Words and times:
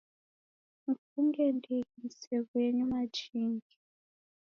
Mfunge 0.91 1.43
ndighi 1.57 1.89
msew'uye 2.03 2.67
nyuma 2.77 2.97
jingi 3.15 3.75